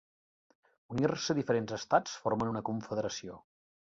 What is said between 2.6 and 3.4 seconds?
confederació.